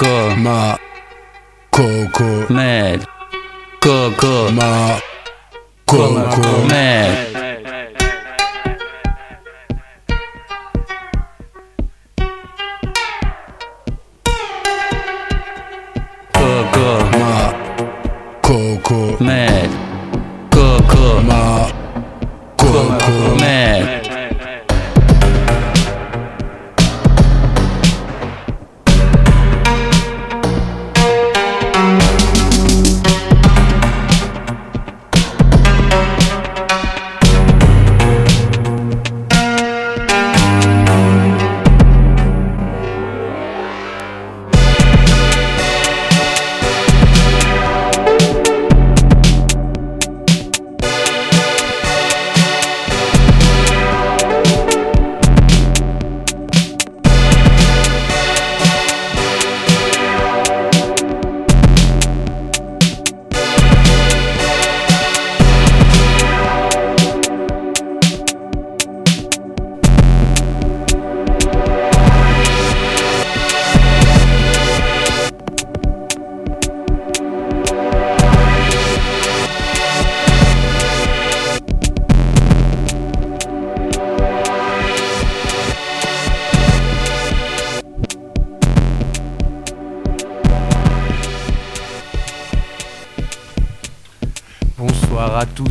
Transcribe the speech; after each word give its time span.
Coco, 0.00 0.34
ma 0.36 0.78
coco, 1.68 2.46
Med, 2.48 3.04
Coco, 3.78 4.50
ma 4.50 4.98
coco, 5.84 6.64
Med. 6.66 7.29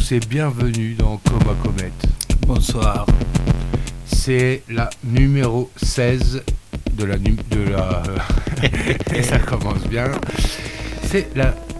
Tous 0.09 0.15
et 0.15 0.19
bienvenue 0.19 0.95
dans 0.95 1.17
Coma 1.17 1.53
Comet. 1.63 1.91
Bonsoir. 2.47 3.05
C'est 4.05 4.63
la 4.69 4.89
numéro 5.03 5.69
16 5.81 6.43
de 6.93 7.05
la... 7.05 7.17
nu- 7.17 7.35
De 7.49 7.69
la 7.71 8.03
et 9.15 9.23
ça 9.23 9.39
commence 9.39 9.83
bien. 9.89 10.05
C'est 11.03 11.29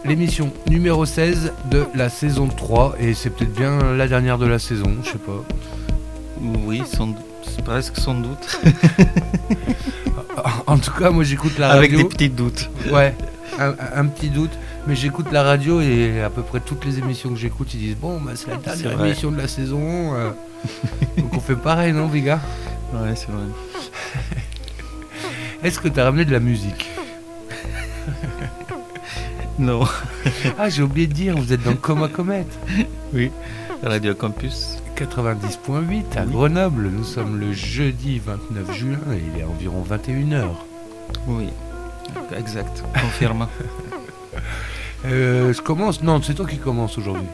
l'émission 0.06 0.52
numéro 0.70 1.06
16 1.06 1.54
de 1.72 1.86
la 1.96 2.10
saison 2.10 2.48
3 2.48 2.96
et 3.00 3.14
c'est 3.14 3.30
peut-être 3.30 3.54
bien 3.54 3.96
la 3.96 4.08
dernière 4.08 4.38
de 4.38 4.46
la 4.48 4.60
saison, 4.60 4.98
je 5.04 5.12
sais 5.12 5.18
pas. 5.18 5.44
Oui, 6.66 6.84
sans 6.86 7.16
presque 7.64 7.98
sans 7.98 8.16
doute. 8.16 8.60
En 10.68 10.78
tout 10.78 10.92
cas, 10.92 11.10
moi 11.10 11.24
j'écoute 11.24 11.58
la 11.58 11.72
Avec 11.72 11.92
radio. 11.92 12.08
des 12.08 12.16
petits 12.16 12.30
doutes. 12.30 12.70
Ouais, 12.92 13.14
un, 13.60 13.74
un 13.96 14.06
petit 14.06 14.30
doute. 14.30 14.52
Mais 14.90 14.96
j'écoute 14.96 15.32
la 15.32 15.44
radio 15.44 15.80
et 15.82 16.20
à 16.22 16.30
peu 16.32 16.42
près 16.42 16.60
toutes 16.60 16.84
les 16.84 16.98
émissions 16.98 17.30
que 17.30 17.36
j'écoute, 17.36 17.72
ils 17.76 17.80
disent 17.80 17.96
Bon, 17.96 18.20
bah, 18.20 18.32
c'est 18.36 18.50
la 18.50 18.58
dernière 18.58 18.98
vrai. 18.98 19.10
émission 19.10 19.30
de 19.32 19.38
la 19.38 19.48
saison. 19.48 20.16
euh. 20.16 20.32
Donc 21.18 21.32
on 21.36 21.40
fait 21.40 21.56
pareil, 21.56 21.94
non, 21.94 22.08
Viga? 22.08 22.40
Ouais, 22.94 23.16
c'est 23.16 23.28
vrai. 23.30 23.44
Est-ce 25.64 25.80
que 25.80 25.88
tu 25.90 26.00
as 26.00 26.06
ramené 26.06 26.26
de 26.26 26.32
la 26.32 26.40
musique? 26.40 26.90
Non. 29.60 29.82
Ah, 30.58 30.70
j'ai 30.70 30.82
oublié 30.82 31.06
de 31.06 31.14
dire, 31.14 31.36
vous 31.38 31.52
êtes 31.54 31.62
dans 31.64 31.76
Coma 31.76 32.08
Comet 32.08 32.46
Radio 33.84 34.16
Campus. 34.16 34.78
90.8 34.98 36.18
à 36.18 36.24
Oui. 36.24 36.32
Grenoble. 36.32 36.90
Nous 36.90 37.04
sommes 37.04 37.40
le 37.40 37.52
jeudi 37.54 38.20
29 38.26 38.74
juin 38.76 38.98
et 39.14 39.22
il 39.36 39.40
est 39.42 39.44
environ 39.44 39.84
21h. 39.88 40.46
Oui. 41.28 41.50
Exact. 42.38 42.84
Confirme. 43.00 43.48
Euh, 45.06 45.54
je 45.54 45.62
commence 45.62 46.04
Non, 46.04 46.22
c'est 46.22 46.34
toi 46.34 46.46
qui 46.46 46.58
commence 46.58 46.98
aujourd'hui. 46.98 47.28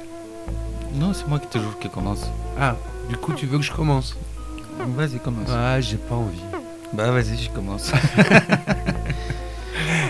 non, 0.96 1.14
c'est 1.14 1.28
moi 1.28 1.40
qui 1.40 1.48
toujours 1.48 1.78
qui 1.80 1.90
commence. 1.90 2.26
Ah, 2.60 2.76
du 3.10 3.18
coup, 3.18 3.34
tu 3.34 3.46
veux 3.46 3.58
que 3.58 3.64
je 3.64 3.72
commence 3.72 4.16
Vas-y, 4.96 5.20
commence. 5.20 5.50
Ah, 5.50 5.80
j'ai 5.82 5.98
pas 5.98 6.16
envie. 6.16 6.42
Bah, 6.94 7.10
vas-y, 7.12 7.38
je 7.38 7.50
commence. 7.50 7.92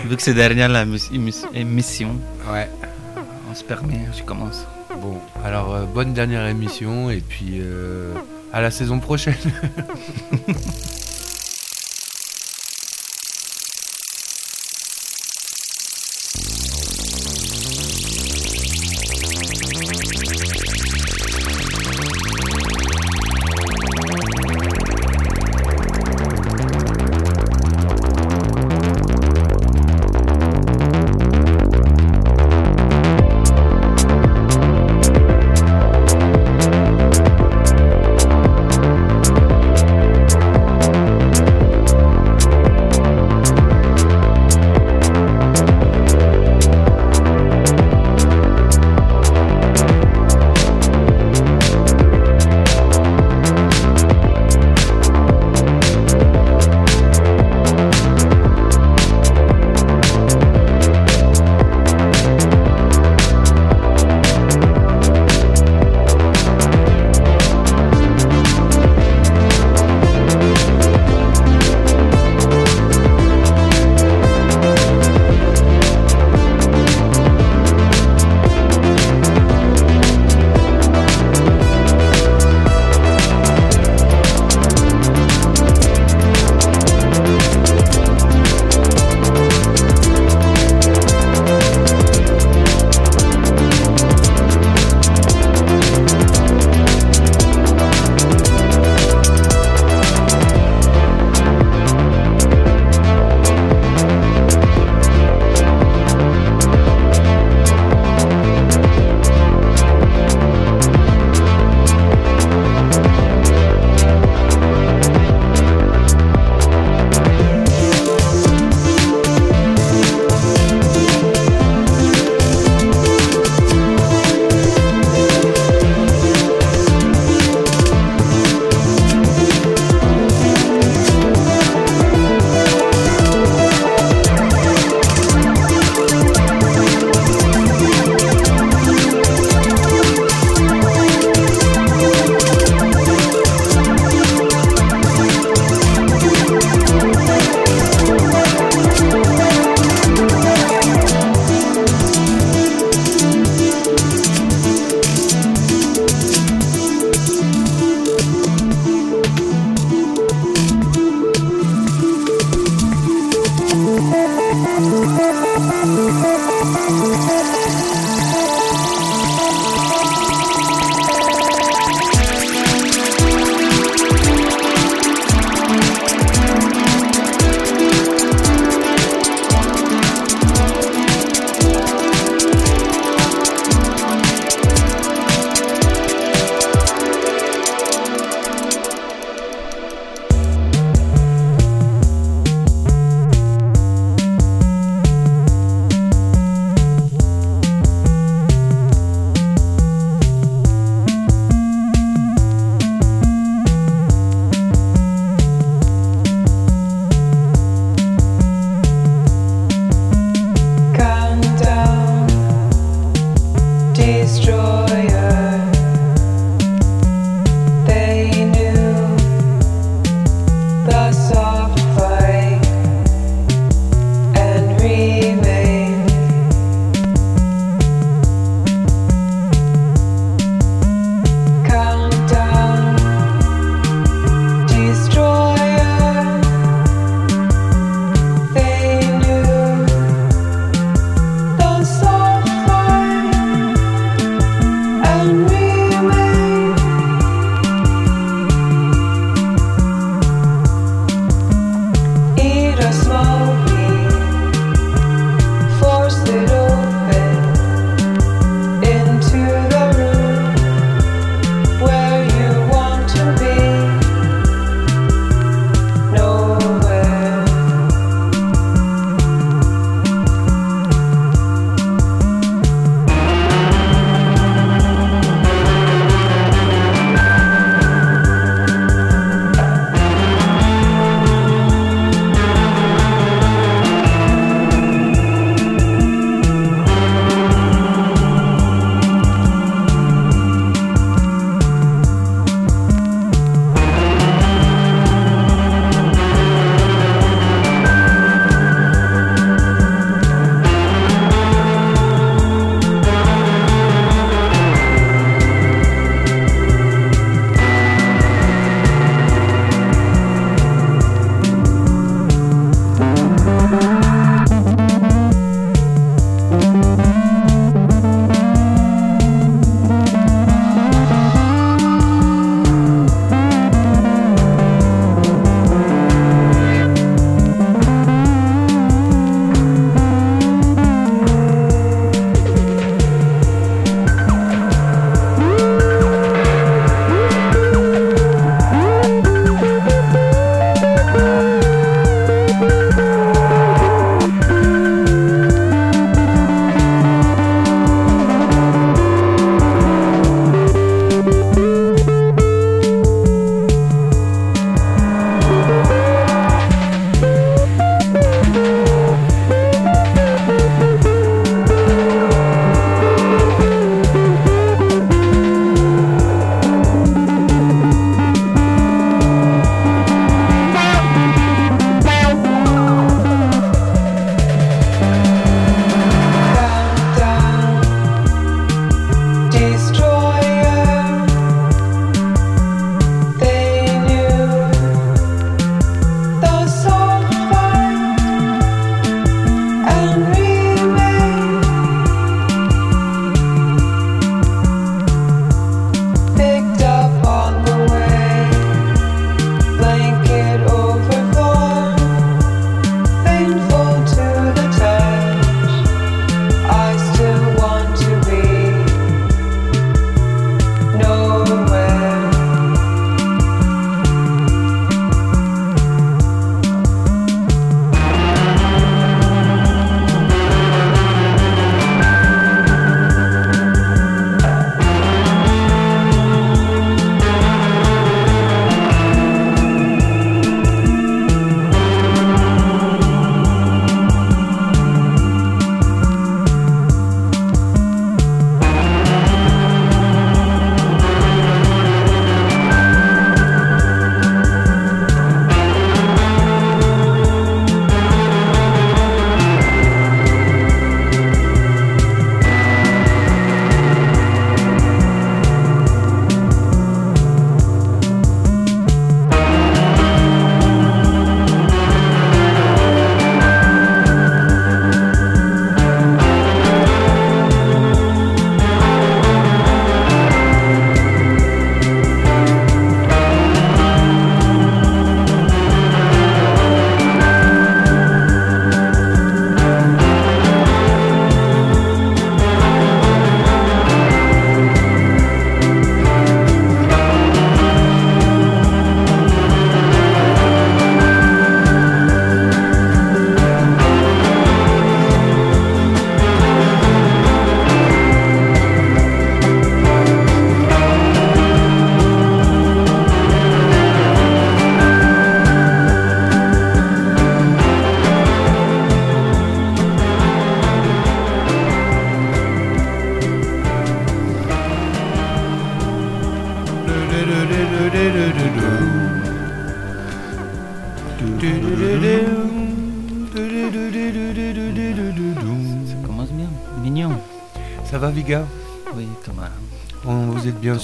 Vu 0.04 0.16
que 0.16 0.22
c'est 0.22 0.34
dernière 0.34 0.68
la 0.68 0.84
émission, 1.54 2.10
Ouais. 2.52 2.68
on 3.50 3.54
se 3.54 3.64
permet, 3.64 4.00
je 4.16 4.22
commence. 4.22 4.64
Bon, 5.00 5.18
alors 5.44 5.74
euh, 5.74 5.84
bonne 5.84 6.12
dernière 6.14 6.46
émission 6.46 7.10
et 7.10 7.20
puis 7.20 7.58
euh, 7.60 8.12
à 8.52 8.60
la 8.60 8.70
saison 8.70 9.00
prochaine. 9.00 9.34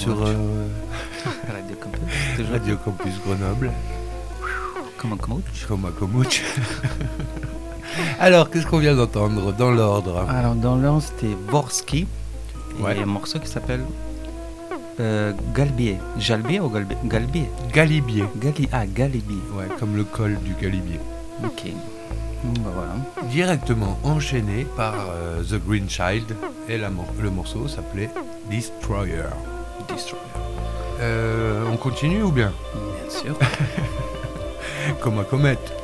sur 0.03 0.21
euh, 0.21 0.33
Radio 1.47 1.75
Campus. 1.79 2.01
Toujours. 2.35 2.51
Radio 2.51 2.77
Campus 2.77 3.13
Grenoble, 3.25 3.71
comme 4.97 5.13
à 5.85 5.91
Komouch. 5.91 6.41
Alors, 8.19 8.49
qu'est-ce 8.49 8.65
qu'on 8.65 8.79
vient 8.79 8.95
d'entendre 8.95 9.53
dans 9.53 9.71
l'ordre? 9.71 10.25
Alors, 10.29 10.55
dans 10.55 10.75
l'un, 10.75 10.99
c'était 10.99 11.35
Vorsky. 11.47 12.07
Et 12.79 12.81
Ouais. 12.81 12.99
un 12.99 13.05
morceau 13.05 13.39
qui 13.39 13.47
s'appelle 13.47 13.81
euh, 14.99 15.31
Galbier. 15.55 15.97
Jalbier 16.17 16.59
ou 16.59 16.69
Galbier? 16.69 16.97
Galbier. 17.05 17.49
Galibier. 17.71 18.25
Gali 18.37 18.67
ah, 18.71 18.85
Galibier. 18.85 19.37
Ouais, 19.55 19.67
comme 19.79 19.95
le 19.95 20.03
col 20.03 20.37
du 20.43 20.53
Galibier. 20.61 20.99
Ok. 21.45 21.71
Bah 22.43 22.71
voilà. 22.73 23.29
Directement 23.29 23.97
enchaîné 24.03 24.65
par 24.75 24.95
euh, 25.11 25.43
The 25.43 25.63
Green 25.65 25.87
Child 25.89 26.35
et 26.67 26.77
la 26.77 26.89
le 27.21 27.29
morceau 27.29 27.67
s'appelait 27.67 28.09
Destroyer. 28.49 29.29
Destroyer. 29.93 30.23
Euh, 30.99 31.63
on 31.71 31.77
continue 31.77 32.23
ou 32.23 32.31
bien? 32.31 32.51
Bien 32.73 33.09
sûr. 33.09 33.35
Comme 35.01 35.19
à 35.19 35.23
comète. 35.23 35.82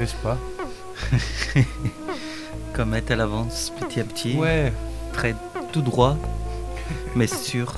N'est-ce 0.00 0.14
pas 0.14 0.38
Comète, 2.72 3.10
elle 3.10 3.20
avance 3.20 3.70
petit 3.78 4.00
à 4.00 4.04
petit. 4.04 4.34
Ouais, 4.34 4.72
Très 5.12 5.34
tout 5.72 5.82
droit, 5.82 6.16
mais 7.14 7.26
sûr. 7.26 7.74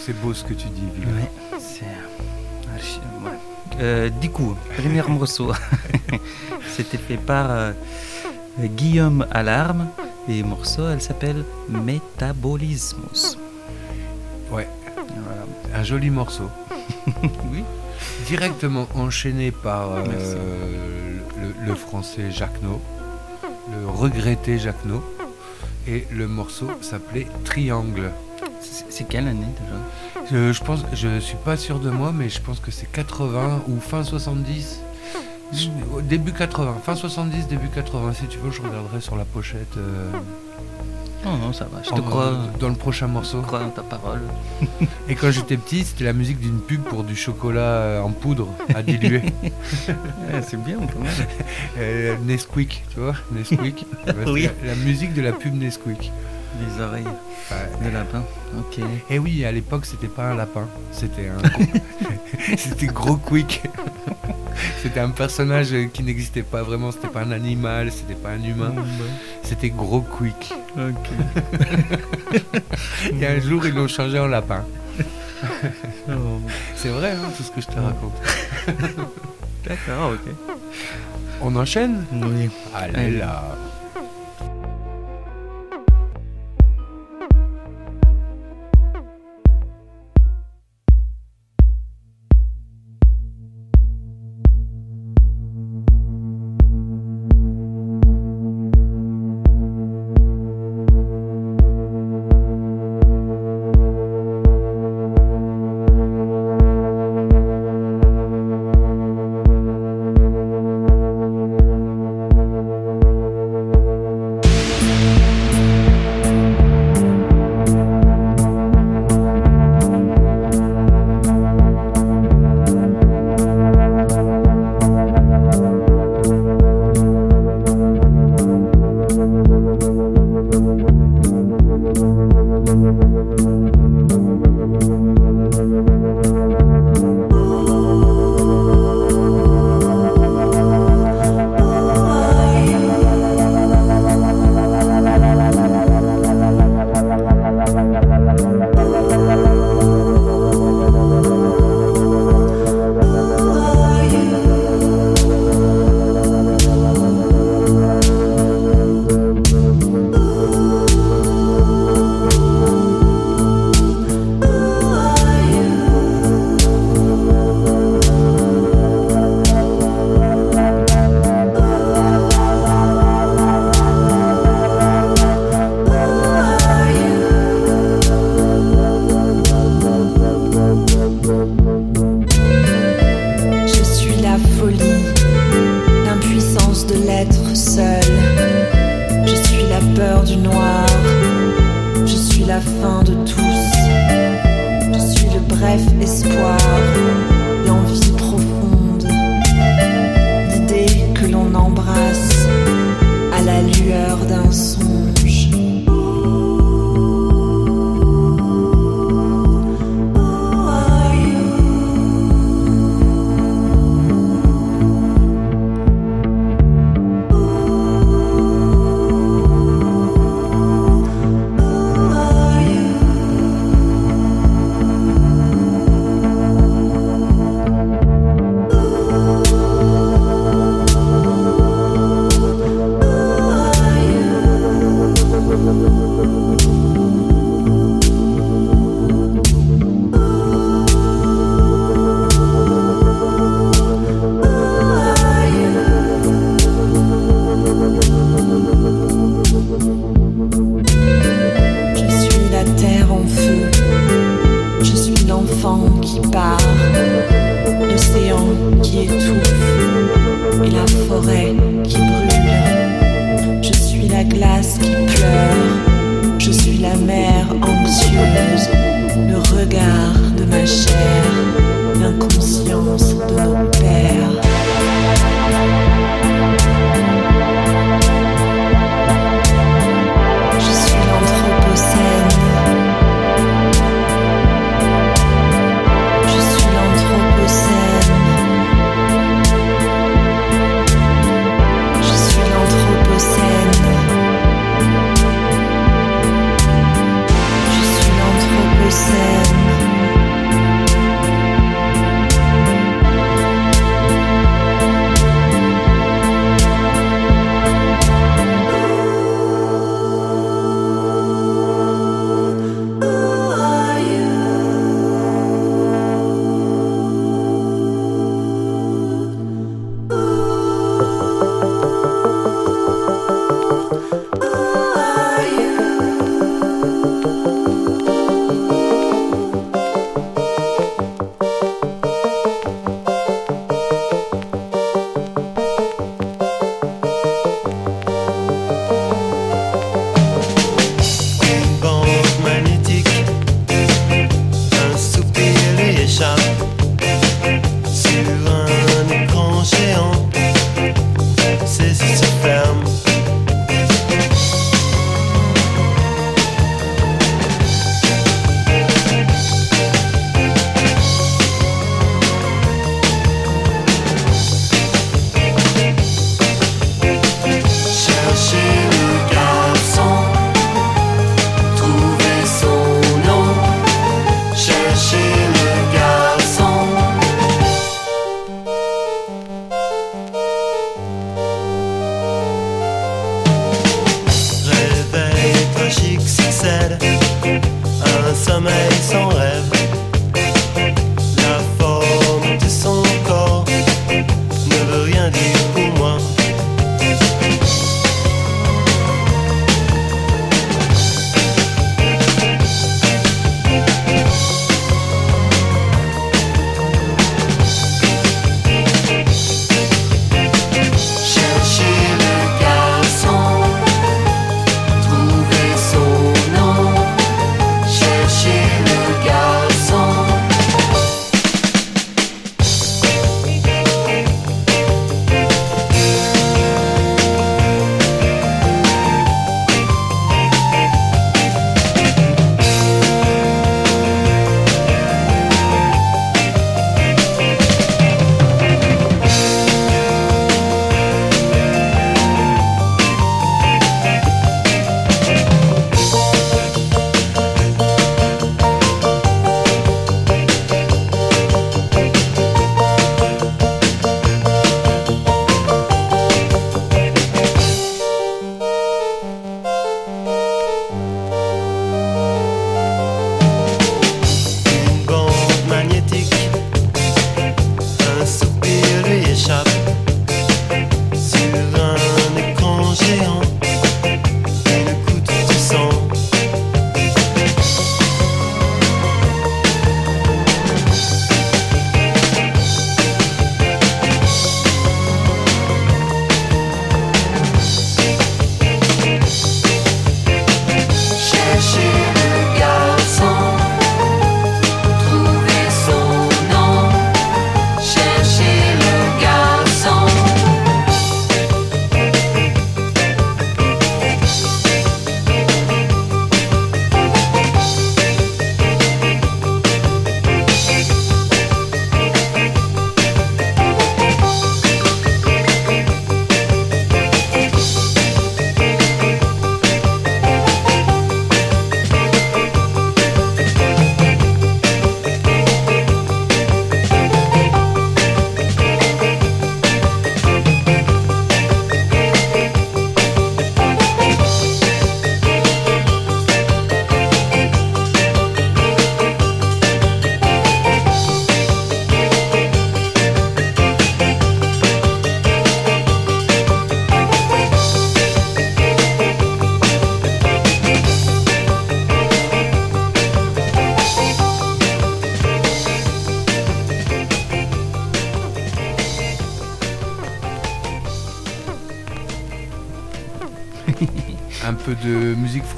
c'est 0.00 0.12
beau 0.20 0.34
ce 0.34 0.42
que 0.42 0.54
tu 0.54 0.66
dis. 0.70 0.82
Ouais, 1.06 1.30
c'est. 1.60 1.84
Euh, 3.80 4.08
du 4.10 4.28
coup, 4.28 4.56
premier 4.76 5.02
morceau. 5.02 5.52
C'était 6.76 6.98
fait 6.98 7.16
par 7.16 7.46
euh, 7.48 7.72
Guillaume 8.58 9.24
Alarme. 9.30 9.90
Et 10.28 10.42
le 10.42 10.48
morceau, 10.48 10.88
elle 10.88 11.00
s'appelle 11.00 11.44
Métabolismus. 11.68 13.36
Ouais, 14.50 14.66
Voilà. 14.96 15.44
un 15.80 15.84
joli 15.84 16.10
morceau. 16.10 16.50
Oui. 17.52 17.62
Directement 18.28 18.86
enchaîné 18.94 19.50
par 19.50 19.92
euh, 19.92 20.04
Merci. 20.06 20.34
le, 21.40 21.66
le 21.66 21.74
français 21.74 22.30
Jacques 22.30 22.62
No, 22.62 22.80
le 23.72 23.88
regretté 23.88 24.58
Jacques 24.58 24.84
No. 24.84 25.02
Et 25.86 26.06
le 26.12 26.28
morceau 26.28 26.66
s'appelait 26.82 27.26
Triangle. 27.44 28.10
C'est 28.90 29.08
quelle 29.08 29.26
année 29.28 29.46
déjà? 29.60 30.26
Je, 30.30 30.52
je 30.52 30.62
pense, 30.62 30.84
je 30.92 31.18
suis 31.20 31.38
pas 31.42 31.56
sûr 31.56 31.78
de 31.80 31.88
moi, 31.88 32.12
mais 32.14 32.28
je 32.28 32.40
pense 32.42 32.60
que 32.60 32.70
c'est 32.70 32.90
80 32.92 33.62
ou 33.68 33.80
fin 33.80 34.04
70. 34.04 34.80
Je- 35.54 35.68
au 35.94 36.02
Début 36.02 36.32
80, 36.32 36.76
fin 36.84 36.94
70, 36.94 37.46
début 37.48 37.68
80. 37.68 38.12
Si 38.12 38.26
tu 38.26 38.36
veux, 38.38 38.50
je 38.50 38.60
regarderai 38.60 39.00
sur 39.00 39.16
la 39.16 39.24
pochette. 39.24 39.76
euh, 39.78 40.10
Non, 41.24 41.36
non, 41.36 41.52
ça 41.52 41.64
va. 41.64 41.82
Je 41.82 41.90
te 41.90 41.94
en- 41.94 42.02
crois. 42.02 42.36
Dans 42.60 42.68
le 42.68 42.74
prochain 42.74 43.08
morceau. 43.08 43.38
Je 43.42 43.46
crois 43.46 43.62
en 43.62 43.70
ta 43.70 43.82
parole. 43.82 44.20
Et 45.08 45.14
quand 45.14 45.30
j'étais 45.30 45.56
petit, 45.56 45.84
c'était 45.84 46.04
la 46.04 46.12
musique 46.12 46.38
d'une 46.40 46.60
pub 46.60 46.82
pour 46.82 47.02
du 47.04 47.16
chocolat 47.16 47.60
euh, 47.60 48.00
en 48.02 48.10
poudre 48.10 48.48
à 48.74 48.82
diluer. 48.82 49.22
Ouais, 49.88 50.42
c'est 50.46 50.62
bien, 50.62 50.78
pas 50.78 50.98
mal. 50.98 51.12
Euh, 51.78 52.16
Nesquik, 52.24 52.84
tu 52.94 53.00
vois 53.00 53.14
Nesquik. 53.32 53.84
Oui. 54.26 54.48
la, 54.62 54.68
la 54.70 54.74
musique 54.76 55.12
de 55.14 55.22
la 55.22 55.32
pub 55.32 55.54
Nesquik. 55.54 56.12
Les 56.60 56.82
oreilles 56.82 57.04
de 57.84 57.90
lapin. 57.90 58.22
Ok. 58.58 58.84
Et 59.10 59.18
oui, 59.18 59.44
à 59.44 59.52
l'époque, 59.52 59.84
c'était 59.86 60.08
pas 60.08 60.24
un 60.30 60.34
lapin, 60.34 60.66
c'était 60.92 61.28
un 61.28 61.38
c'était 62.56 62.86
gros 62.86 63.16
quick. 63.16 63.62
c'était 64.82 65.00
un 65.00 65.10
personnage 65.10 65.74
qui 65.92 66.02
n'existait 66.02 66.42
pas 66.42 66.62
vraiment, 66.62 66.90
c'était 66.90 67.08
pas 67.08 67.20
un 67.20 67.32
animal, 67.32 67.92
c'était 67.92 68.14
pas 68.18 68.30
un 68.30 68.42
humain, 68.42 68.72
c'était 69.42 69.70
gros 69.70 70.00
quick. 70.00 70.52
Ok. 70.76 71.10
Et 73.20 73.26
un 73.26 73.40
jour, 73.40 73.66
ils 73.66 73.74
l'ont 73.74 73.88
changé 73.88 74.18
en 74.18 74.26
lapin. 74.26 74.64
Oh, 76.08 76.40
C'est 76.74 76.88
vrai, 76.88 77.12
hein, 77.12 77.30
tout 77.36 77.42
ce 77.42 77.50
que 77.52 77.60
je 77.60 77.66
te 77.66 77.78
raconte. 77.78 78.14
D'accord, 79.66 80.12
ok. 80.12 80.32
On 81.42 81.54
enchaîne? 81.54 82.04
Oui. 82.12 82.50
Allez. 82.74 83.18
là 83.18 83.44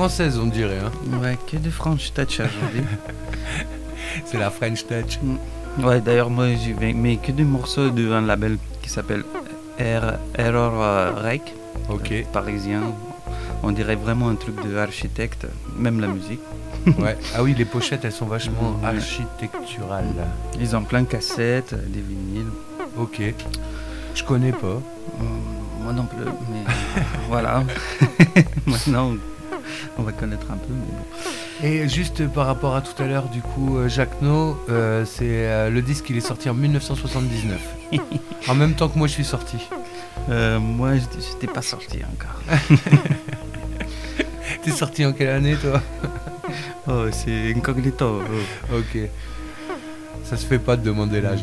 française, 0.00 0.38
on 0.38 0.46
dirait. 0.46 0.78
hein. 0.78 1.18
Ouais, 1.20 1.36
que 1.46 1.58
de 1.58 1.68
French 1.68 2.14
Touch 2.14 2.40
aujourd'hui. 2.40 2.84
C'est 4.24 4.38
la 4.38 4.48
French 4.50 4.86
Touch. 4.86 5.18
ouais, 5.84 6.00
d'ailleurs, 6.00 6.30
moi, 6.30 6.46
j'ai 6.54 6.72
mais 6.94 7.16
que 7.18 7.32
des 7.32 7.44
morceaux 7.44 7.90
d'un 7.90 8.22
label 8.22 8.56
qui 8.80 8.88
s'appelle 8.88 9.24
Er- 9.78 10.16
Error 10.38 10.72
euh, 10.82 11.12
Rec, 11.22 11.42
Ok. 11.90 12.14
parisien. 12.32 12.80
On 13.62 13.72
dirait 13.72 13.96
vraiment 13.96 14.30
un 14.30 14.36
truc 14.36 14.56
de 14.66 14.74
architecte, 14.78 15.46
même 15.76 16.00
la 16.00 16.06
musique. 16.08 16.40
Ouais. 16.98 17.18
Ah 17.36 17.42
oui, 17.42 17.54
les 17.58 17.66
pochettes, 17.66 18.06
elles 18.06 18.12
sont 18.22 18.24
vachement 18.24 18.74
Ouais. 18.82 18.88
architecturales. 18.96 20.06
Ils 20.58 20.74
ont 20.74 20.82
plein 20.82 21.02
de 21.02 21.08
cassettes, 21.08 21.74
euh, 21.74 21.86
des 21.94 22.00
vinyles. 22.00 22.52
Ok. 22.98 23.20
Je 24.14 24.24
connais 24.24 24.52
pas. 24.52 24.66
Euh, 25.20 25.24
moi 25.82 25.92
non 25.92 26.04
plus, 26.06 26.24
mais 26.50 26.64
voilà. 27.28 27.64
Maintenant, 28.66 29.12
on 29.98 30.02
va 30.02 30.12
connaître 30.12 30.50
un 30.50 30.56
peu. 30.56 30.72
Mais 30.72 30.92
bon. 30.92 31.04
Et 31.62 31.88
juste 31.88 32.26
par 32.28 32.46
rapport 32.46 32.74
à 32.74 32.80
tout 32.80 33.00
à 33.02 33.06
l'heure, 33.06 33.28
du 33.28 33.42
coup, 33.42 33.76
euh, 33.76 33.88
Jacques 33.88 34.22
No, 34.22 34.58
euh, 34.68 35.04
c'est 35.04 35.46
euh, 35.46 35.70
le 35.70 35.82
disque, 35.82 36.08
il 36.10 36.16
est 36.16 36.22
sorti 36.22 36.48
en 36.48 36.54
1979. 36.54 37.60
en 38.48 38.54
même 38.54 38.74
temps 38.74 38.88
que 38.88 38.98
moi, 38.98 39.06
je 39.06 39.12
suis 39.12 39.24
sorti. 39.24 39.58
Euh, 40.30 40.58
moi, 40.58 40.92
je 40.94 41.32
n'étais 41.32 41.46
pas 41.46 41.62
sorti 41.62 41.98
encore. 41.98 42.40
T'es 44.62 44.70
sorti 44.70 45.04
en 45.04 45.12
quelle 45.12 45.30
année, 45.30 45.56
toi? 45.56 45.80
Oh, 46.88 47.06
c'est 47.12 47.52
incognito. 47.54 48.20
oh. 48.20 48.76
Ok. 48.76 48.98
Ça 50.24 50.36
se 50.36 50.46
fait 50.46 50.58
pas 50.58 50.76
de 50.76 50.82
demander 50.82 51.20
l'âge. 51.20 51.40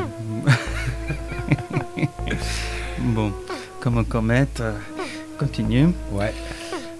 Bon, 2.99 3.31
comme 3.79 3.97
on 3.97 4.03
comète, 4.03 4.61
continue. 5.37 5.89
Ouais. 6.11 6.33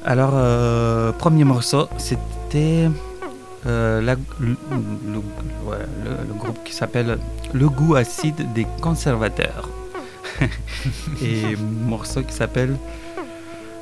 Alors, 0.08 0.32
euh, 0.36 1.12
premier 1.12 1.44
morceau, 1.44 1.88
c'était 1.98 2.90
euh, 3.66 4.02
la- 4.02 4.16
le, 4.40 4.56
le- 5.06 5.18
ouais, 5.68 5.84
le- 6.06 6.28
le 6.30 6.34
groupe 6.34 6.64
qui 6.64 6.74
s'appelle 6.74 7.18
Le 7.54 7.68
goût 7.68 7.96
acide 7.96 8.54
des 8.54 8.66
conservateurs. 8.82 9.68
Et 11.22 11.56
morceau 11.58 12.24
qui 12.24 12.34
s'appelle. 12.34 12.78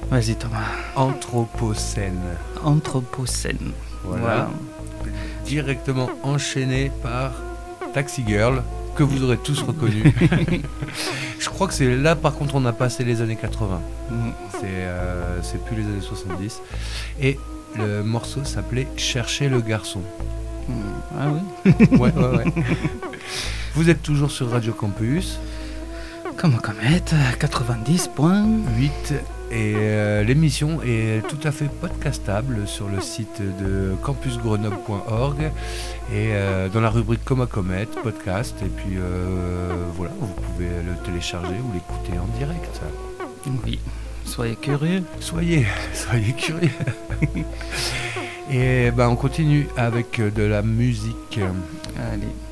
Vas-y 0.10 0.36
Thomas. 0.36 0.66
Anthropocène. 0.96 2.20
Anthropocène. 2.64 3.72
Voilà. 4.04 4.50
Directement 5.46 6.10
enchaîné 6.24 6.92
par 7.04 7.34
Taxi 7.94 8.24
Girl, 8.28 8.64
que 8.96 9.04
vous 9.04 9.24
aurez 9.24 9.38
tous 9.38 9.62
reconnu. 9.62 10.04
Je 11.40 11.50
crois 11.50 11.68
que 11.68 11.74
c'est 11.74 11.96
là, 11.96 12.16
par 12.16 12.34
contre, 12.34 12.56
on 12.56 12.66
a 12.66 12.74
passé 12.74 13.04
les 13.04 13.22
années 13.22 13.36
80. 13.36 13.82
Mm. 14.10 14.16
C'est 14.52 14.60
euh, 14.64 15.42
c'est 15.44 15.64
plus 15.64 15.76
les 15.76 15.84
années 15.84 16.02
70. 16.02 16.62
Et 17.22 17.38
le 17.78 18.04
morceau 18.04 18.44
s'appelait 18.44 18.88
Chercher 18.98 19.50
le 19.50 19.62
garçon. 19.62 20.02
Mm. 20.68 20.74
Ah 21.20 21.28
oui. 21.32 21.72
Ouais, 22.00 22.12
ouais, 22.12 22.38
ouais. 22.38 22.46
Vous 23.76 23.90
êtes 23.90 24.02
toujours 24.02 24.32
sur 24.32 24.50
Radio 24.50 24.74
Campus 24.74 25.40
Comme 26.38 26.58
comète, 26.58 27.14
90.8. 27.40 28.26
8 29.56 29.58
et 29.58 29.74
euh, 29.78 30.24
l'émission 30.24 30.82
est 30.84 31.26
tout 31.28 31.40
à 31.48 31.52
fait 31.52 31.70
podcastable 31.70 32.68
sur 32.68 32.90
le 32.90 33.00
site 33.00 33.42
de 33.42 33.96
campusgrenoble.org 34.04 35.42
et 35.42 36.32
euh, 36.34 36.68
dans 36.70 36.82
la 36.82 36.90
rubrique 36.90 37.24
Coma 37.24 37.46
Comet, 37.46 37.88
podcast. 38.04 38.56
Et 38.62 38.70
puis 38.70 38.98
euh, 38.98 39.74
voilà, 39.96 40.12
vous 40.20 40.28
pouvez 40.28 40.68
le 40.68 40.96
télécharger 41.06 41.56
ou 41.56 41.74
l'écouter 41.74 42.20
en 42.20 42.28
direct. 42.38 42.82
Oui. 43.66 43.80
Soyez 44.26 44.56
curieux. 44.56 45.04
Soyez, 45.20 45.66
soyez 45.94 46.34
curieux. 46.34 46.72
et 48.52 48.92
ben 48.92 49.08
on 49.08 49.16
continue 49.16 49.68
avec 49.78 50.20
de 50.20 50.44
la 50.44 50.62
musique. 50.64 51.40
Allez. 52.12 52.45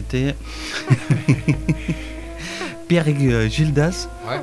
C'était 0.00 0.34
Pierre 2.88 3.04
euh, 3.08 3.48
Gildas, 3.48 4.08
Ouais. 4.26 4.40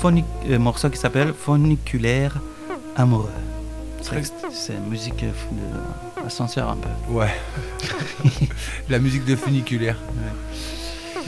phonic- 0.00 0.24
euh, 0.48 0.58
morceau 0.58 0.88
qui 0.90 0.98
s'appelle 0.98 1.34
Phoniculaire 1.38 2.38
amoureux. 2.96 3.30
C'est 4.52 4.78
musique 4.88 5.22
euh, 5.24 5.30
de 5.52 6.26
ascenseur 6.26 6.70
un 6.70 6.76
peu. 6.76 7.12
Ouais. 7.12 7.30
La 8.88 8.98
musique 8.98 9.24
de 9.24 9.36
funiculaire. 9.36 9.96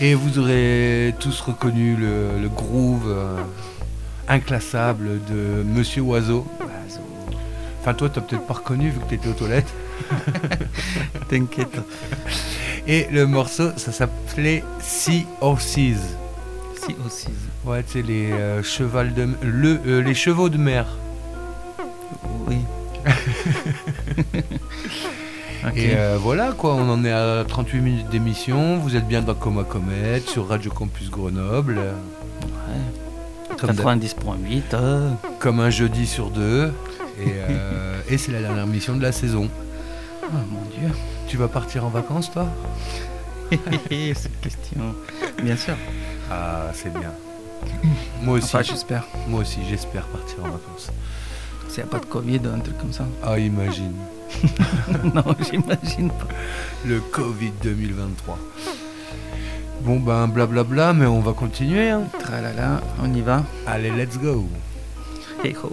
Et 0.00 0.14
vous 0.14 0.38
aurez 0.38 1.14
tous 1.20 1.40
reconnu 1.42 1.96
le, 1.96 2.40
le 2.40 2.48
groove 2.48 3.04
euh, 3.08 3.36
inclassable 4.28 5.20
de 5.30 5.62
Monsieur 5.64 6.02
Oiseau. 6.02 6.46
Enfin, 7.80 7.94
toi, 7.94 8.08
t'as 8.08 8.20
peut-être 8.20 8.46
pas 8.46 8.54
reconnu 8.54 8.90
vu 8.90 9.00
que 9.00 9.04
t'étais 9.06 9.28
aux 9.28 9.32
toilettes. 9.34 9.72
T'inquiète. 11.28 11.76
Et 12.86 13.06
le 13.12 13.26
morceau, 13.26 13.70
ça 13.76 13.92
s'appelait 13.92 14.64
Sea 14.80 15.26
Horses. 15.40 15.64
Si 15.66 16.96
aussi. 17.06 17.28
Ouais, 17.64 17.84
sais, 17.86 18.02
les, 18.02 18.32
euh, 18.32 18.62
cheval 18.62 19.14
de, 19.14 19.28
le, 19.42 19.78
euh, 19.86 20.02
les 20.02 20.14
chevaux 20.14 20.48
de 20.48 20.58
mer. 20.58 20.86
Oui. 22.48 22.56
Et 25.76 25.90
euh, 25.94 26.18
voilà, 26.20 26.50
quoi, 26.52 26.74
on 26.74 26.88
en 26.90 27.04
est 27.04 27.12
à 27.12 27.44
38 27.46 27.80
minutes 27.80 28.08
d'émission. 28.10 28.78
Vous 28.78 28.96
êtes 28.96 29.06
bien 29.06 29.22
dans 29.22 29.34
Coma 29.34 29.62
Comet 29.62 30.20
sur 30.26 30.48
Radio 30.48 30.72
Campus 30.72 31.08
Grenoble. 31.08 31.76
Ouais. 31.78 33.56
Comme, 33.60 33.70
d'hab- 33.70 34.00
90.8. 34.00 34.62
euh. 34.74 35.10
comme 35.38 35.60
un 35.60 35.70
jeudi 35.70 36.06
sur 36.08 36.30
deux. 36.30 36.72
Et, 37.20 38.12
et 38.12 38.18
c'est 38.18 38.32
la 38.32 38.40
dernière 38.40 38.66
mission 38.66 38.96
de 38.96 39.02
la 39.02 39.12
saison. 39.12 39.48
Oh 40.32 40.36
mon 40.50 40.62
dieu. 40.78 40.90
Tu 41.28 41.36
vas 41.36 41.48
partir 41.48 41.84
en 41.84 41.88
vacances, 41.88 42.30
toi 42.32 42.46
Cette 43.50 44.40
question. 44.40 44.94
Bien 45.42 45.56
sûr. 45.56 45.74
Ah, 46.30 46.70
c'est 46.72 46.92
bien. 46.92 47.12
Moi 48.22 48.38
aussi, 48.38 48.46
Enfin, 48.46 48.62
j'espère. 48.62 49.04
moi 49.28 49.40
aussi, 49.42 49.60
j'espère 49.68 50.04
partir 50.06 50.38
en 50.40 50.50
vacances. 50.50 50.90
S'il 51.68 51.78
n'y 51.84 51.88
a 51.88 51.92
pas 51.92 51.98
de 52.00 52.06
Covid, 52.06 52.40
un 52.54 52.58
truc 52.58 52.76
comme 52.78 52.92
ça. 52.92 53.04
Ah, 53.22 53.38
imagine. 53.38 53.92
non, 55.14 55.24
j'imagine 55.50 56.08
pas. 56.08 56.28
Le 56.84 57.00
Covid 57.00 57.52
2023. 57.62 58.38
Bon, 59.82 60.00
ben, 60.00 60.26
blablabla, 60.28 60.92
mais 60.92 61.06
on 61.06 61.20
va 61.20 61.32
continuer. 61.32 61.90
Hein. 61.90 62.02
Tralala, 62.18 62.80
on 63.02 63.12
y 63.14 63.20
va. 63.20 63.42
Allez, 63.66 63.90
let's 63.90 64.18
go. 64.18 64.46
Hey 65.44 65.54
ho. 65.62 65.70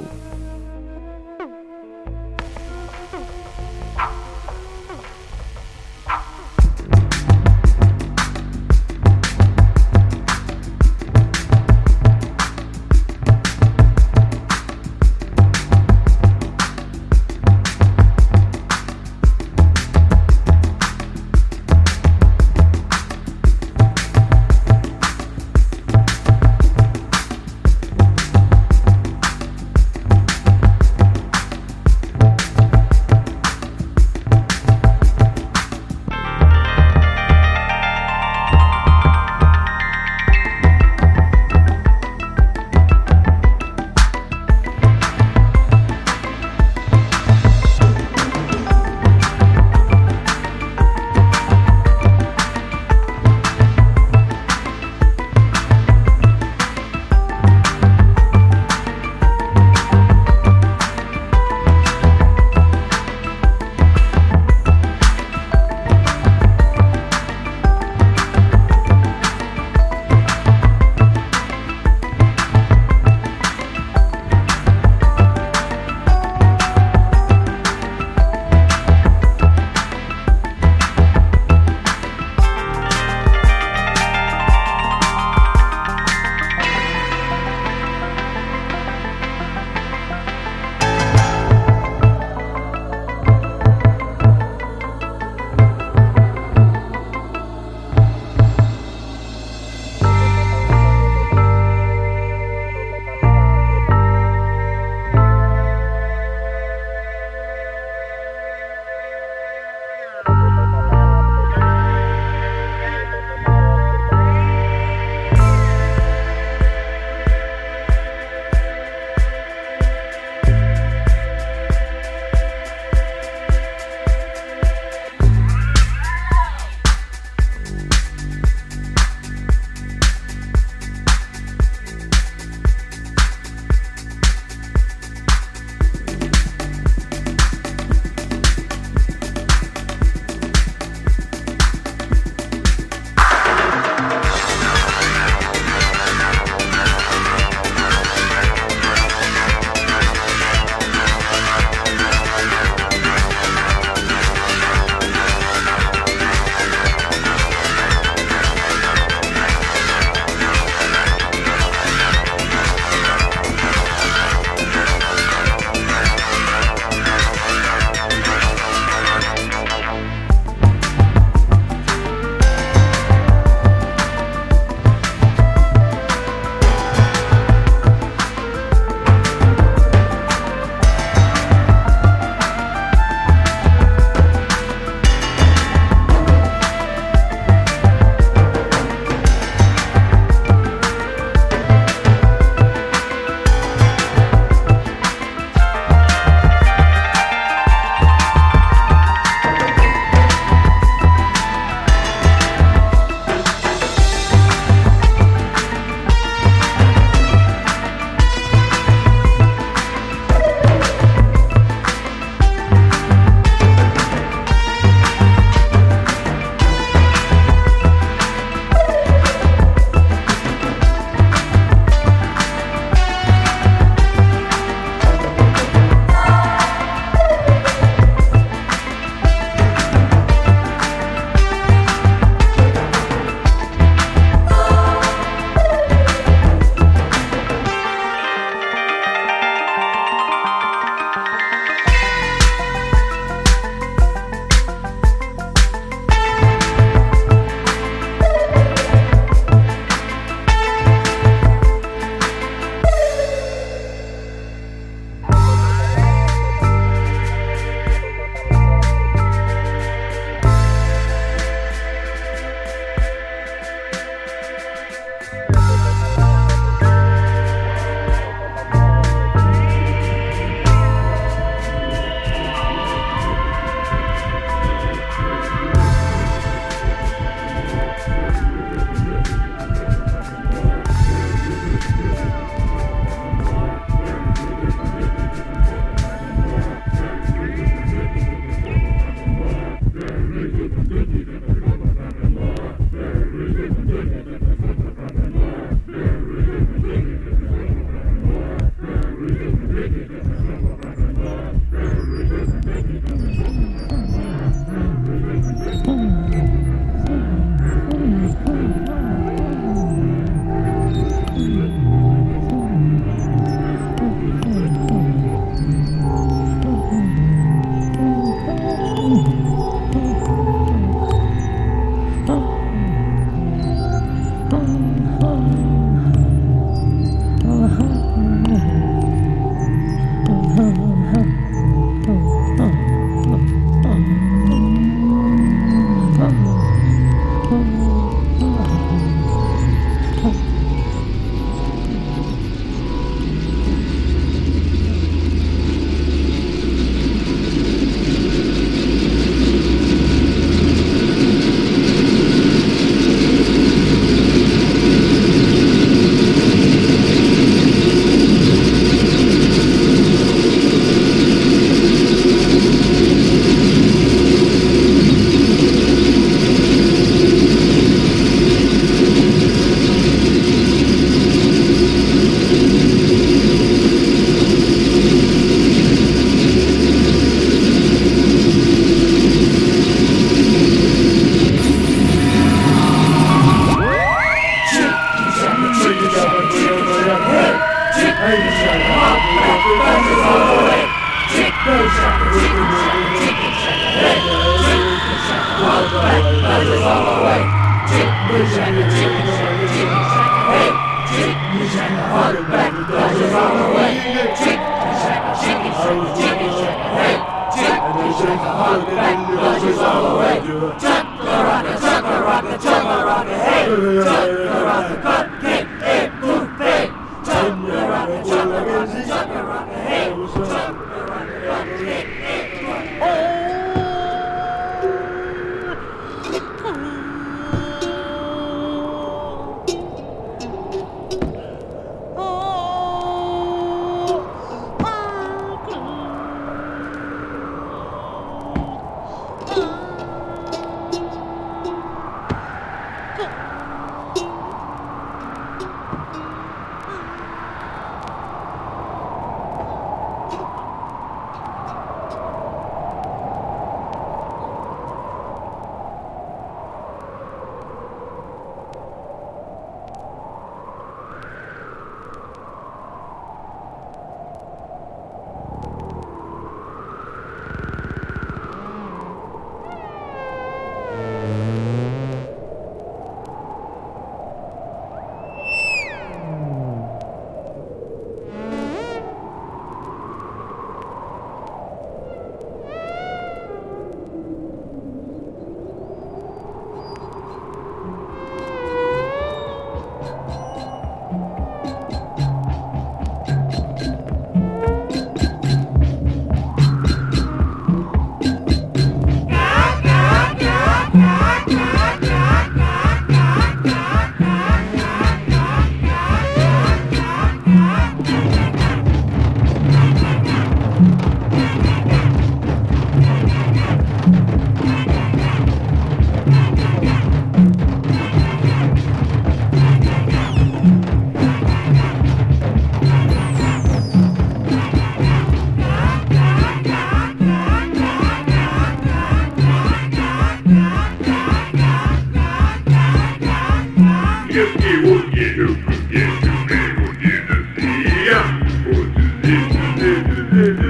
Eh 540.32 540.70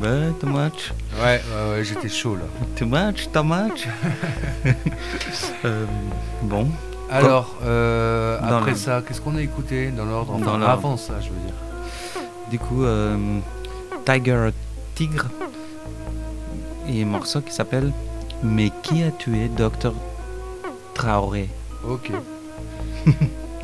ben, 0.00 0.34
too 0.40 0.46
much, 0.48 0.92
Ouais, 1.20 1.40
ouais, 1.54 1.70
ouais, 1.76 1.84
j'étais 1.84 2.08
chaud 2.08 2.36
là. 2.36 2.42
too 2.76 2.86
much, 2.86 3.28
too 3.32 3.42
much. 3.42 3.86
Euh, 5.64 5.86
bon, 6.42 6.66
Alors, 7.10 7.54
euh, 7.64 8.36
après 8.42 8.72
le- 8.72 8.76
ça, 8.76 9.00
qu'est-ce 9.06 9.20
qu'on 9.20 9.36
a 9.36 9.40
écouté 9.40 9.90
dans 9.90 10.04
l'ordre 10.04 10.32
Dans 10.32 10.38
Enfin, 10.48 10.58
l'ordre. 10.58 10.68
avant 10.72 10.96
ça, 10.96 11.14
je 11.20 11.28
veux 11.28 11.36
dire. 11.36 11.51
Du 12.52 12.58
coup, 12.58 12.84
euh, 12.84 13.16
Tiger 14.04 14.50
Tigre 14.94 15.30
et 16.86 17.02
un 17.02 17.06
morceau 17.06 17.40
qui 17.40 17.50
s'appelle 17.50 17.92
Mais 18.42 18.70
qui 18.82 19.02
a 19.02 19.10
tué 19.10 19.48
Dr 19.48 19.94
Traoré? 20.92 21.48
Ok. 21.88 22.12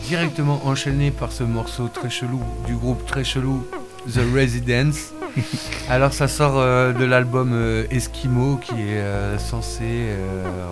Directement 0.08 0.62
enchaîné 0.64 1.10
par 1.10 1.32
ce 1.32 1.44
morceau 1.44 1.88
très 1.88 2.08
chelou 2.08 2.40
du 2.66 2.76
groupe 2.76 3.04
très 3.04 3.24
chelou 3.24 3.62
The 4.10 4.20
Residents. 4.34 5.12
Alors 5.90 6.14
ça 6.14 6.26
sort 6.26 6.54
euh, 6.56 6.94
de 6.94 7.04
l'album 7.04 7.50
euh, 7.52 7.84
Eskimo 7.90 8.56
qui 8.56 8.72
est 8.72 9.00
euh, 9.00 9.36
censé 9.36 10.16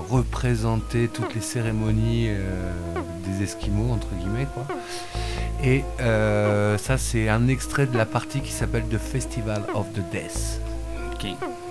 représenter 0.09 1.09
toutes 1.09 1.35
les 1.35 1.43
cérémonies 1.43 2.31
des 3.27 3.43
Esquimaux 3.45 3.93
entre 3.93 4.09
guillemets 4.15 4.47
quoi. 4.55 4.67
Et 5.63 5.83
euh, 6.01 6.77
ça 6.79 6.99
c'est 6.99 7.29
un 7.29 7.49
extrait 7.49 7.87
de 7.87 7.97
la 7.97 8.05
partie 8.07 8.41
qui 8.41 8.53
s'appelle 8.53 8.85
The 8.91 8.99
Festival 8.99 9.63
of 9.75 9.87
the 9.95 10.01
Death. 10.13 10.61
Ok, 11.15 11.25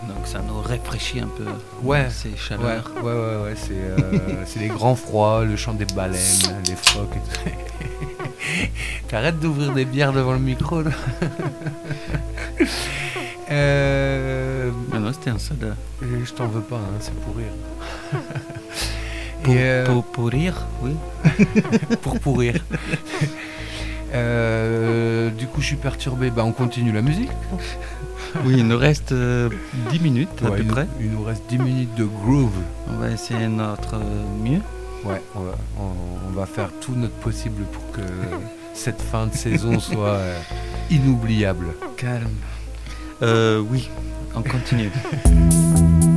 donc 0.07 0.25
ça 0.25 0.39
nous 0.39 0.59
rafraîchit 0.59 1.19
un 1.19 1.27
peu 1.27 1.45
Ouais, 1.83 2.07
ces 2.09 2.29
Ouais, 2.29 2.35
chaleurs. 2.37 2.91
ouais, 2.97 3.03
ouais, 3.03 3.43
ouais, 3.43 3.55
c'est, 3.55 3.73
euh, 3.73 4.43
c'est 4.45 4.59
les 4.59 4.67
grands 4.69 4.95
froids, 4.95 5.45
le 5.45 5.55
chant 5.55 5.73
des 5.73 5.85
baleines, 5.85 6.63
les 6.67 6.75
phoques 6.75 7.15
et 7.15 7.33
tout. 7.33 7.51
T'arrêtes 9.07 9.39
d'ouvrir 9.39 9.71
des 9.73 9.85
bières 9.85 10.13
devant 10.13 10.33
le 10.33 10.39
micro. 10.39 10.81
là. 10.81 10.91
Euh, 13.51 14.71
Ah 14.91 14.97
non, 14.97 15.13
c'était 15.13 15.29
un 15.29 15.37
soda. 15.37 15.75
je 16.01 16.31
t'en 16.33 16.47
veux 16.47 16.61
pas, 16.61 16.77
hein, 16.77 16.97
c'est 16.99 17.13
pour 17.13 17.35
rire. 17.35 17.51
Pour, 19.43 19.53
euh, 19.55 19.85
pour 19.85 20.03
pourrir, 20.05 20.65
oui. 20.81 20.95
pour 22.01 22.19
pourrir. 22.19 22.55
Euh, 24.15 25.29
du 25.29 25.47
coup, 25.47 25.61
je 25.61 25.67
suis 25.67 25.75
perturbé. 25.75 26.29
Bah, 26.31 26.43
on 26.45 26.51
continue 26.51 26.91
la 26.91 27.01
musique. 27.01 27.29
Oui, 28.45 28.55
il 28.57 28.67
nous 28.67 28.77
reste 28.77 29.11
euh, 29.11 29.49
10 29.91 29.99
minutes 29.99 30.29
à 30.43 30.49
Ouais, 30.49 30.57
peu 30.57 30.63
il, 30.63 30.67
nous, 30.67 30.73
près. 30.73 30.87
il 30.99 31.11
nous 31.11 31.23
reste 31.23 31.43
10 31.49 31.57
minutes 31.59 31.95
de 31.95 32.03
groove. 32.05 32.51
On 32.91 32.97
va 32.97 33.09
essayer 33.11 33.47
notre 33.47 33.95
euh, 33.95 34.23
mieux. 34.43 34.59
Ouais, 35.05 35.21
on 35.35 35.41
va, 35.41 35.55
on- 35.79 36.27
on 36.29 36.31
va 36.31 36.45
faire 36.45 36.69
tout 36.81 36.95
notre 36.95 37.13
possible 37.15 37.63
pour 37.71 37.91
que 37.91 38.01
cette 38.73 39.01
fin 39.01 39.27
de 39.27 39.35
saison 39.35 39.79
soit 39.79 40.09
euh, 40.15 40.37
inoubliable. 40.89 41.67
Calme. 41.97 42.27
Euh, 43.21 43.59
oui, 43.69 43.89
on 44.35 44.41
continue. 44.41 44.89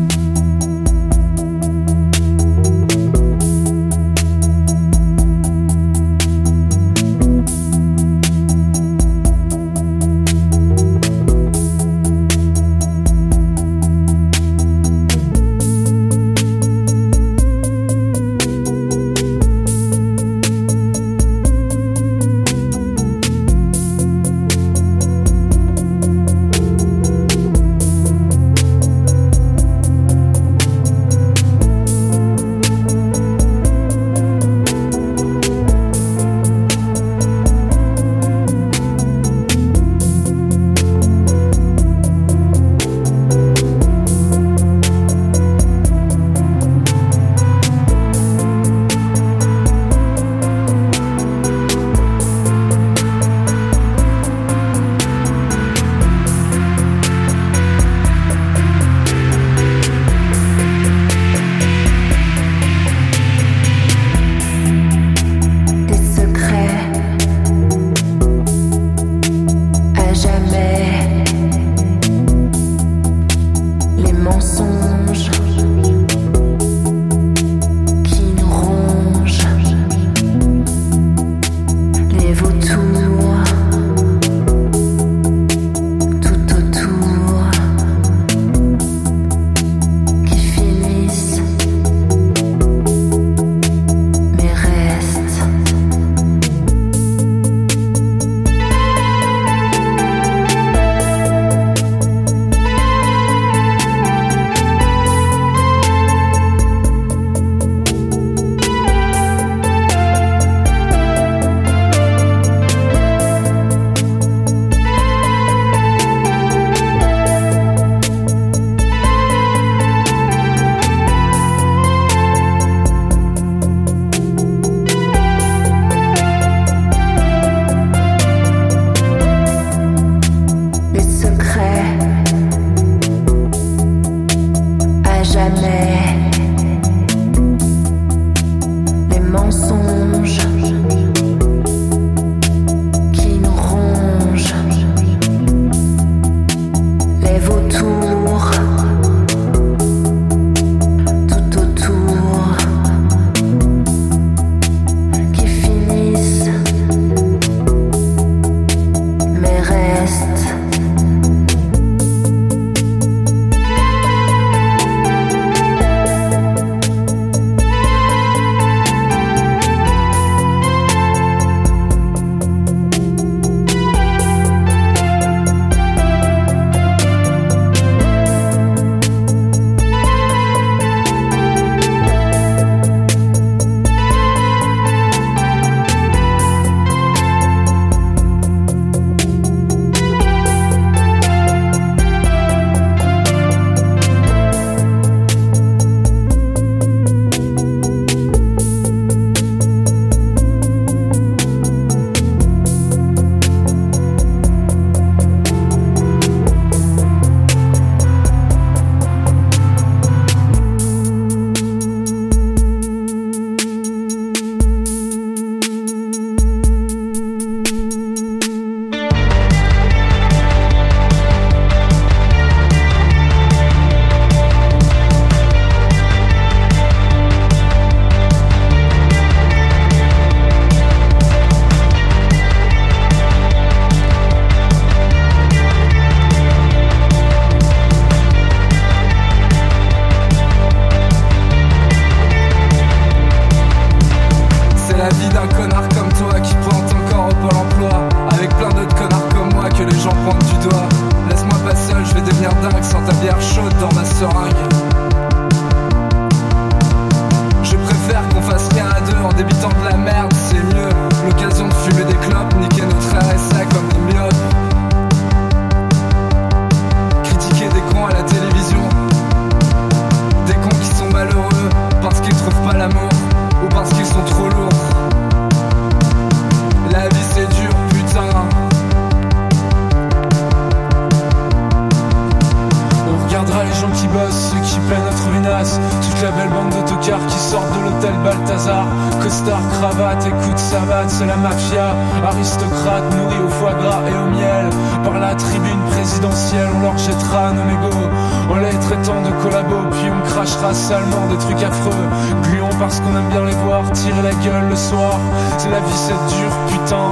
la 305.71 305.81
vie, 305.81 305.97
c'est 305.97 306.37
dur, 306.37 306.53
putain. 306.69 307.11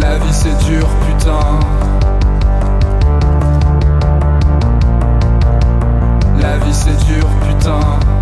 La 0.00 0.18
vie, 0.18 0.32
c'est 0.32 0.58
dur, 0.66 0.86
putain. 1.06 1.60
La 6.40 6.58
vie 6.58 6.74
c'est 6.74 6.96
dur, 7.06 7.26
putain. 7.46 8.17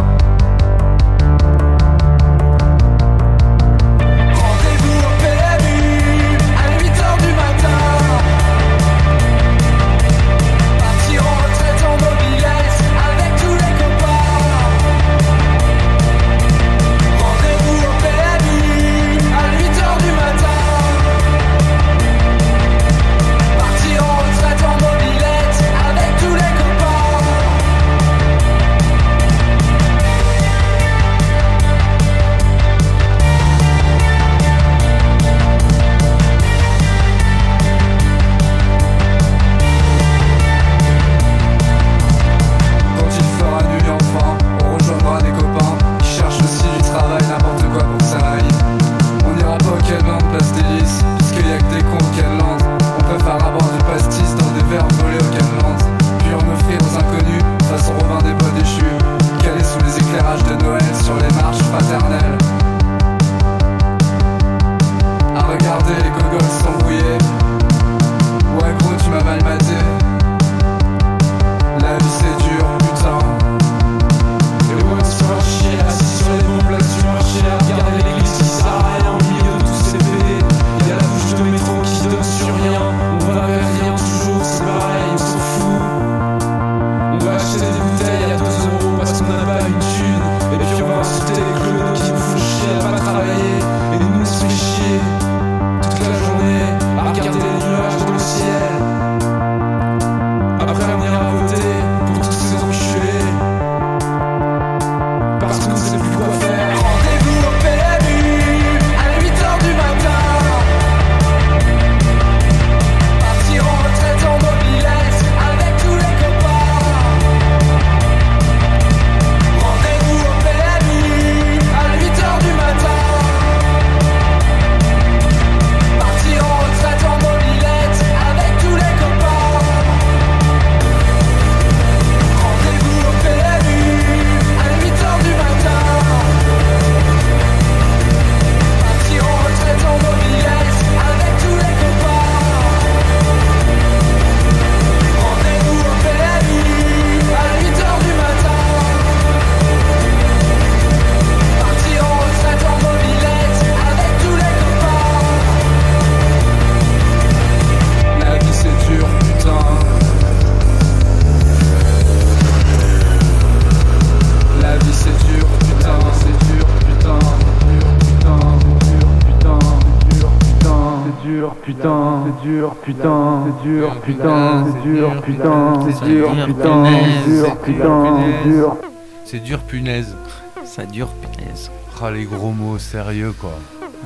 Putain, 175.27 175.87
c'est 175.93 176.05
dur, 176.07 176.31
putain, 176.47 176.85
c'est 177.25 177.31
dur, 177.31 177.57
putain, 177.59 178.17
c'est 178.21 178.49
dur. 178.49 178.77
C'est 179.25 179.41
dur, 179.41 179.59
punaise. 179.61 180.17
Ça 180.65 180.85
dure, 180.85 181.09
punaise. 181.09 181.71
Ah, 182.01 182.11
les 182.11 182.25
gros 182.25 182.53
mots 182.53 182.79
sérieux, 182.79 183.33
quoi. 183.39 183.59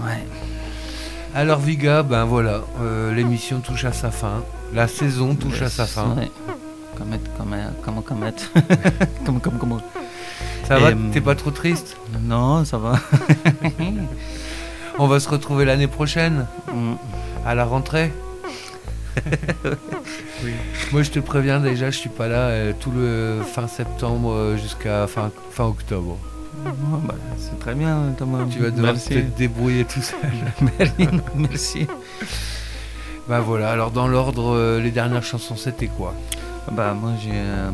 Ouais. 0.05 0.25
Alors, 1.35 1.59
Viga, 1.59 2.03
ben 2.03 2.25
voilà, 2.25 2.63
euh, 2.81 3.13
l'émission 3.15 3.61
touche 3.61 3.85
à 3.85 3.93
sa 3.93 4.11
fin. 4.11 4.43
La 4.75 4.89
saison 4.89 5.35
touche 5.35 5.63
à 5.63 5.69
sa 5.69 5.87
fin. 5.87 6.15
Ouais. 6.17 6.31
Comme, 6.97 7.11
comme, 7.37 7.55
comme, 8.03 8.03
comme, 8.03 8.33
comme, 9.25 9.41
comme, 9.41 9.59
comme, 9.59 9.81
Ça 10.67 10.79
va 10.79 10.91
T'es 11.13 11.21
pas 11.21 11.35
trop 11.35 11.51
triste 11.51 11.97
Non, 12.23 12.65
ça 12.65 12.79
va. 12.79 12.95
On 14.99 15.07
va 15.07 15.19
se 15.21 15.29
retrouver 15.29 15.65
l'année 15.65 15.87
prochaine, 15.89 16.47
Mm. 16.73 16.95
à 17.47 17.55
la 17.55 17.65
rentrée. 17.65 18.13
Moi, 20.93 21.03
je 21.03 21.11
te 21.11 21.19
préviens 21.21 21.61
déjà, 21.61 21.91
je 21.91 21.97
suis 21.99 22.09
pas 22.09 22.29
là 22.29 22.49
euh, 22.49 22.73
tout 22.79 22.91
le 22.91 23.41
fin 23.45 23.69
septembre 23.69 24.33
euh, 24.33 24.57
jusqu'à 24.57 25.07
fin, 25.07 25.31
fin 25.51 25.65
octobre. 25.67 26.19
Oh, 26.67 26.71
bah, 27.05 27.15
c'est 27.39 27.59
très 27.59 27.75
bien, 27.75 28.13
Thomas. 28.19 28.45
Tu 28.51 28.59
vas 28.59 28.71
devoir 28.71 28.93
Merci. 28.93 29.09
te 29.11 29.19
débrouiller 29.39 29.85
tout 29.85 30.03
seul. 30.03 30.31
Merci. 31.35 31.87
Bah 33.29 33.41
voilà, 33.41 33.71
alors 33.71 33.91
dans 33.93 34.09
l'ordre, 34.09 34.55
euh, 34.57 34.81
les 34.81 34.91
dernières 34.91 35.23
chansons, 35.23 35.55
c'était 35.57 35.87
quoi? 35.87 36.15
Bah 36.73 36.95
moi 36.95 37.13
j'ai 37.23 37.31
euh, 37.33 37.71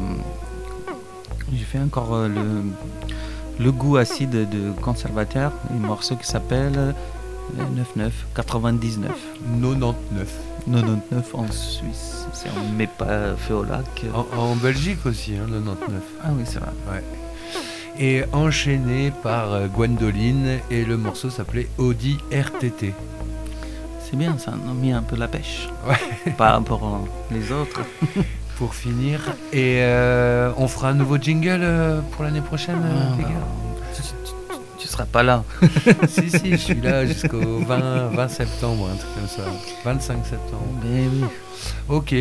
j'ai 1.52 1.64
fait 1.64 1.78
encore 1.78 2.14
euh, 2.14 2.28
le 2.28 2.62
le 3.58 3.72
goût 3.72 3.96
acide 3.96 4.30
de 4.30 4.72
conservateur, 4.82 5.52
un 5.70 5.86
morceau 5.86 6.16
qui 6.16 6.26
s'appelle 6.26 6.74
euh, 6.76 6.92
99 7.56 8.12
99 8.34 9.12
99. 9.62 10.28
99 10.66 11.34
en 11.34 11.46
Suisse. 11.52 12.26
C'est 12.32 12.48
on 12.58 12.76
met 12.76 12.86
pas 12.88 13.36
Féolac. 13.36 14.04
En, 14.14 14.26
en 14.38 14.56
Belgique 14.56 15.04
aussi, 15.06 15.34
hein, 15.36 15.46
99. 15.48 16.02
Ah 16.24 16.28
oui 16.32 16.42
c'est 16.44 16.58
vrai. 16.58 17.02
Et 17.98 18.24
enchaîné 18.32 19.10
par 19.22 19.52
euh, 19.54 19.66
Gwendoline, 19.68 20.58
et 20.70 20.84
le 20.84 20.96
morceau 20.98 21.30
s'appelait 21.30 21.68
Audi 21.78 22.18
RTT. 22.30 22.92
C'est 24.00 24.16
bien 24.16 24.36
ça, 24.38 24.52
on 24.66 24.70
a 24.70 24.74
mis 24.74 24.92
un 24.92 25.02
peu 25.02 25.16
la 25.16 25.28
pêche. 25.28 25.68
Ouais. 25.88 26.32
Par 26.36 26.52
rapport 26.54 26.82
aux 26.82 27.08
les 27.32 27.52
autres. 27.52 27.80
Pour 28.58 28.74
finir, 28.74 29.20
et 29.52 29.80
euh, 29.82 30.50
on 30.56 30.66
fera 30.66 30.88
un 30.88 30.94
nouveau 30.94 31.18
jingle 31.18 31.60
euh, 31.62 32.00
pour 32.12 32.24
l'année 32.24 32.40
prochaine, 32.40 32.80
Ah, 32.82 33.14
les 33.18 33.22
bah, 33.24 33.28
gars 33.28 33.46
seras 34.96 35.06
pas 35.06 35.22
là. 35.22 35.44
si, 36.08 36.30
si, 36.30 36.52
je 36.52 36.56
suis 36.56 36.80
là 36.80 37.04
jusqu'au 37.04 37.60
20, 37.60 38.28
septembre, 38.28 38.88
un 38.92 38.96
truc 38.96 39.14
comme 39.14 39.28
ça. 39.28 39.42
25 39.84 40.24
septembre. 40.24 40.64
Mais 40.82 41.06
oui. 41.12 41.24
Ok. 41.88 42.14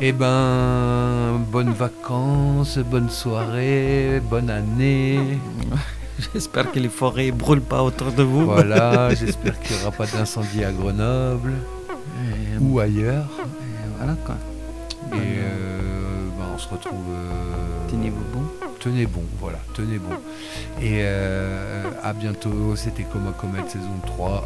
Eh 0.00 0.12
ben, 0.12 1.40
bonnes 1.50 1.72
vacances, 1.72 2.78
bonne 2.78 3.10
soirée, 3.10 4.20
bonne 4.28 4.50
année. 4.50 5.38
J'espère 6.34 6.72
que 6.72 6.80
les 6.80 6.88
forêts 6.88 7.30
brûlent 7.30 7.60
pas 7.60 7.82
autour 7.82 8.12
de 8.12 8.22
vous. 8.22 8.44
Voilà, 8.44 9.14
j'espère 9.14 9.58
qu'il 9.60 9.76
n'y 9.76 9.82
aura 9.82 9.92
pas 9.92 10.06
d'incendie 10.06 10.64
à 10.64 10.72
Grenoble 10.72 11.52
euh, 11.52 12.58
ou 12.60 12.80
ailleurs. 12.80 13.28
Et 13.38 13.98
voilà 13.98 14.14
quoi. 14.24 14.34
Et 15.12 15.16
euh, 15.16 16.26
ben, 16.36 16.46
on 16.54 16.58
se 16.58 16.68
retrouve. 16.68 16.98
Euh, 17.08 17.88
Tenez-vous 17.88 18.24
bon 18.34 18.47
tenez 18.78 19.06
bon, 19.06 19.22
voilà, 19.40 19.58
tenez 19.74 19.98
bon. 19.98 20.14
Et 20.80 21.00
euh, 21.02 21.90
à 22.02 22.12
bientôt, 22.12 22.76
c'était 22.76 23.04
Coma 23.04 23.32
Comet 23.32 23.68
saison 23.68 23.98
3. 24.06 24.44